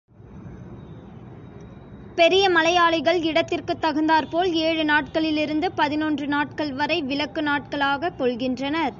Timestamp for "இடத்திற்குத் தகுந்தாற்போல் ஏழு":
3.21-4.83